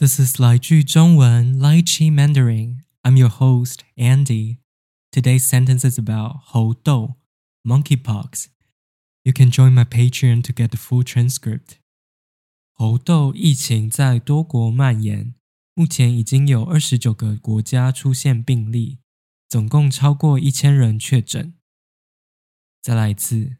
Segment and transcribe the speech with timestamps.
[0.00, 2.82] This is 来句中文 Lychee Mandarin.
[3.02, 4.58] I'm your host, Andy.
[5.10, 7.16] Today's sentence is about 猴痘
[7.64, 8.48] monkeypox.
[9.22, 11.78] You can join my Patreon to get the full transcript.
[12.74, 15.34] 猴痘疫情在多国蔓延，
[15.74, 18.98] 目前已经有二十九个国家出现病例，
[19.48, 21.54] 总共超过一千人确诊。
[22.82, 23.56] 再来一次，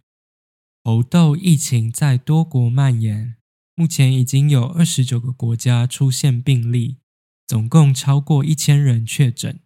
[0.85, 3.37] 猴痘疫情在多国蔓延。
[3.74, 7.00] 目前已经有二十九个国家出现病例，
[7.48, 9.62] 总共超过一千人确诊。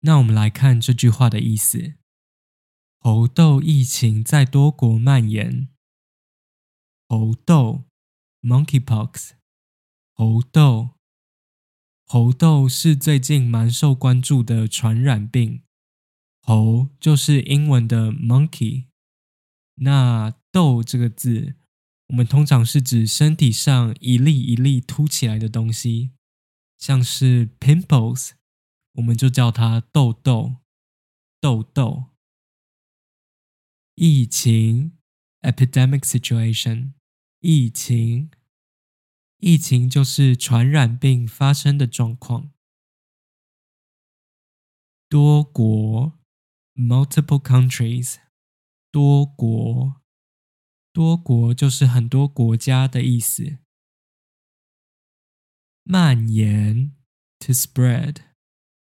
[0.00, 1.94] 那我们来看这句话的意思：
[2.98, 5.68] 猴痘疫情在多国蔓延。
[7.06, 7.84] 猴痘
[8.42, 9.32] （monkeypox），
[10.12, 10.90] 猴痘，
[12.06, 15.62] 猴痘是最近蛮受关注的传染病。
[16.40, 18.86] 猴就是英文的 monkey，
[19.76, 21.56] 那痘这个字。
[22.08, 26.12] 我们通常是指身体上一粒一粒凸起来的东西，
[26.76, 28.32] 像是 pimples，
[28.92, 30.56] 我们就叫它痘痘、
[31.40, 32.10] 痘痘。
[33.94, 34.98] 疫情
[35.40, 36.92] epidemic situation，
[37.40, 38.30] 疫情，
[39.38, 42.50] 疫情就是传染病发生的状况。
[45.08, 46.18] 多国
[46.74, 48.16] multiple countries，
[48.90, 50.03] 多国。
[50.94, 53.58] 多国就是很多国家的意思。
[55.82, 56.94] 蔓延
[57.40, 58.18] ，to spread，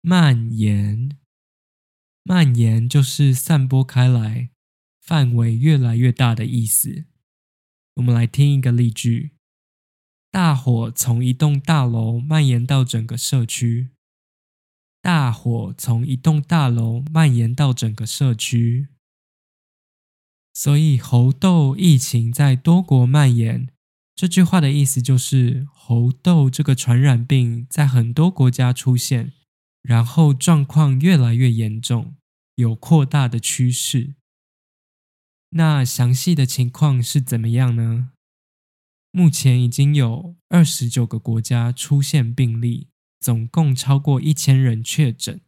[0.00, 1.16] 蔓延，
[2.24, 4.50] 蔓延就是散播开来，
[5.00, 7.04] 范围越来越大的意思。
[7.94, 9.36] 我们来听一个例句：
[10.32, 13.90] 大火从一栋大楼蔓延到整个社区。
[15.00, 18.88] 大火从一栋大楼蔓延到整个社区。
[20.54, 23.68] 所以，猴痘疫情在多国蔓延。
[24.14, 29.32] 这句话的意思就是，猴痘这个传染病在很多国家出现，
[29.82, 32.14] 然后状况越来越严重，
[32.54, 34.14] 有扩大的趋势。
[35.50, 38.12] 那详细的情况是怎么样呢？
[39.10, 42.86] 目前已经有二十九个国家出现病例，
[43.18, 45.40] 总共超过一千人确诊。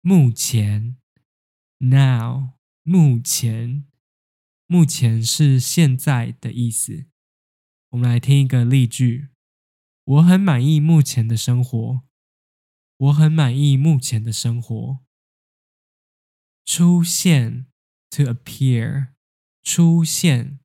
[0.00, 0.96] 目前
[1.80, 2.61] ，now。
[2.84, 3.86] 目前，
[4.66, 7.06] 目前是现在的意思。
[7.90, 9.28] 我们来听一个例句：
[10.04, 12.02] 我很满意目前的生活。
[12.96, 14.98] 我很满意目前的生活。
[16.64, 17.66] 出现
[18.10, 19.08] ，to appear，
[19.62, 20.58] 出现，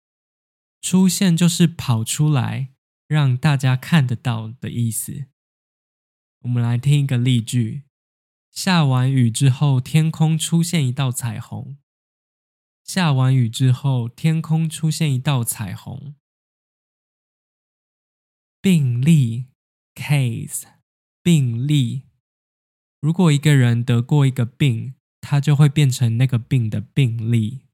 [0.82, 2.74] 出现就是跑出来，
[3.08, 5.26] 让大家看得到的意思。
[6.42, 7.84] 我们来听一个例句：
[8.52, 11.67] 下完雨之后，天空出现一道彩虹。
[12.88, 16.16] 下完雨之后，天空出现一道彩虹。
[18.62, 19.48] 病例
[19.94, 20.64] （case）
[21.22, 22.04] 病例，
[23.02, 27.66] 如果一个人得过一个病，他就会变成那个病的病例。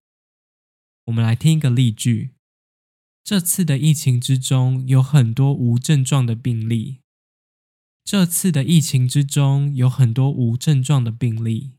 [1.06, 2.31] 我们来听一个例句：
[3.23, 7.02] 这次的疫情之中有很多无症状的病例。
[8.03, 11.73] 这次的疫情之中有很多无症状的病例。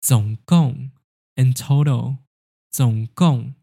[0.00, 0.92] 总共。
[1.36, 2.18] In total，
[2.70, 3.54] 总共，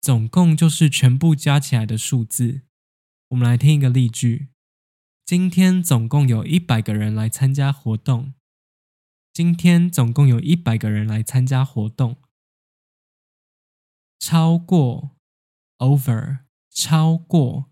[0.00, 2.62] 总共就是全部加起来的数字。
[3.28, 4.48] 我们来听一个例句：
[5.24, 8.34] 今天总共有一百个人来参加活动。
[9.32, 12.18] 今天总共有一百个人来参加活动。
[14.18, 15.12] 超过
[15.78, 17.70] ，over，超过，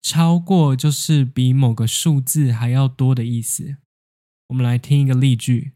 [0.00, 3.78] 超过就是比某个数字还要多的意思。
[4.46, 5.72] 我们来听一个例句。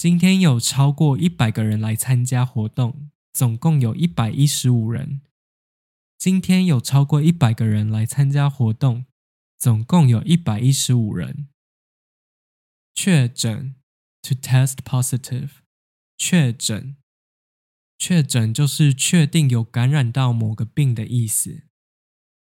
[0.00, 5.20] 今天有超过一百个人来参加活动，总共有一百一十五人。
[6.16, 9.04] 今天有超过一百个人来参加活动，
[9.58, 11.48] 总共有一百一十五人。
[12.94, 13.74] 确诊
[14.22, 15.50] ，to test positive，
[16.16, 16.96] 确诊，
[17.98, 21.64] 确诊就是确定有感染到某个病的意思。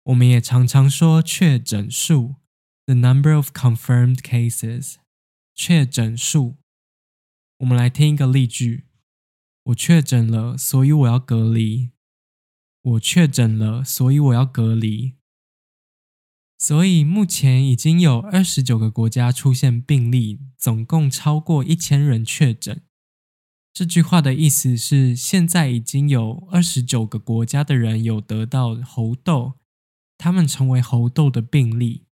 [0.04, 2.36] 我们也常常说确诊数
[2.86, 4.96] ，the number of confirmed cases，
[5.54, 6.63] 确诊数。
[7.60, 8.86] 我们来听一个例句：
[9.64, 11.92] 我确诊了，所以我要隔离。
[12.82, 15.14] 我确诊了，所以我要隔离。
[16.58, 22.82] 所以目前已经有二十九个国家出现病例，总共超过一千人确诊。
[23.74, 29.54] 这句话的意思是，现在已经有二十九个国家的人有得到猴痘，
[30.18, 32.06] 他们成为猴痘的病例，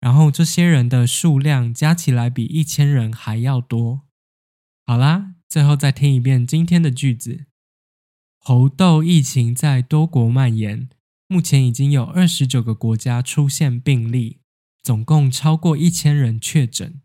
[0.00, 4.05] 然后这些人的数量加起来比一千人还要多。
[4.88, 7.46] 好啦，最后再听一遍今天的句子：
[8.38, 10.88] 猴痘疫情在多国蔓延，
[11.26, 14.38] 目前已经有二十九个国家出现病例，
[14.84, 17.00] 总共超过一千人确诊。